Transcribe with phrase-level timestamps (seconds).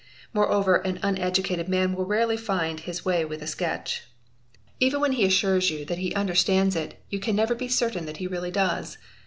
[0.33, 4.01] Moreover an uneducated man will rarely find his way ith a sketch.
[4.79, 7.19] Even when he assures you that he understands it, you.
[7.27, 8.97] an never be certain that he really does.